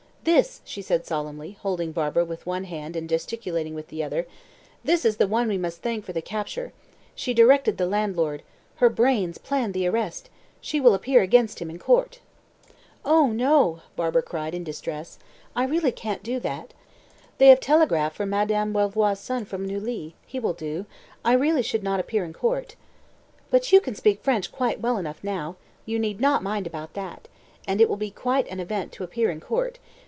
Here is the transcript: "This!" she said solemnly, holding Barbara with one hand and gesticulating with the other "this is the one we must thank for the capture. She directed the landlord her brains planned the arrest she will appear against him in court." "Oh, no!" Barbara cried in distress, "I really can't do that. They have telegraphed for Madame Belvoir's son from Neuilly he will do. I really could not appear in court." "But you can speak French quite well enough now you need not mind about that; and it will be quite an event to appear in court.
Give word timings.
"This!" 0.23 0.61
she 0.65 0.83
said 0.83 1.03
solemnly, 1.07 1.57
holding 1.63 1.91
Barbara 1.93 2.23
with 2.23 2.45
one 2.45 2.65
hand 2.65 2.95
and 2.95 3.09
gesticulating 3.09 3.73
with 3.73 3.87
the 3.87 4.03
other 4.03 4.27
"this 4.83 5.03
is 5.03 5.17
the 5.17 5.27
one 5.27 5.47
we 5.47 5.57
must 5.57 5.81
thank 5.81 6.05
for 6.05 6.13
the 6.13 6.21
capture. 6.21 6.73
She 7.15 7.33
directed 7.33 7.79
the 7.79 7.87
landlord 7.87 8.43
her 8.75 8.87
brains 8.89 9.39
planned 9.39 9.73
the 9.73 9.87
arrest 9.87 10.29
she 10.61 10.79
will 10.79 10.93
appear 10.93 11.23
against 11.23 11.59
him 11.59 11.71
in 11.71 11.79
court." 11.79 12.19
"Oh, 13.03 13.31
no!" 13.31 13.81
Barbara 13.95 14.21
cried 14.21 14.53
in 14.53 14.63
distress, 14.63 15.17
"I 15.55 15.63
really 15.65 15.91
can't 15.91 16.21
do 16.21 16.39
that. 16.41 16.75
They 17.39 17.47
have 17.47 17.59
telegraphed 17.59 18.15
for 18.15 18.27
Madame 18.27 18.73
Belvoir's 18.73 19.17
son 19.17 19.43
from 19.43 19.65
Neuilly 19.65 20.13
he 20.27 20.39
will 20.39 20.53
do. 20.53 20.85
I 21.25 21.33
really 21.33 21.63
could 21.63 21.81
not 21.81 21.99
appear 21.99 22.23
in 22.23 22.33
court." 22.33 22.75
"But 23.49 23.71
you 23.71 23.81
can 23.81 23.95
speak 23.95 24.21
French 24.21 24.51
quite 24.51 24.81
well 24.81 24.97
enough 24.97 25.23
now 25.23 25.55
you 25.87 25.97
need 25.97 26.21
not 26.21 26.43
mind 26.43 26.67
about 26.67 26.93
that; 26.93 27.27
and 27.67 27.81
it 27.81 27.89
will 27.89 27.97
be 27.97 28.11
quite 28.11 28.47
an 28.49 28.59
event 28.59 28.91
to 28.91 29.03
appear 29.03 29.31
in 29.31 29.39
court. 29.39 29.79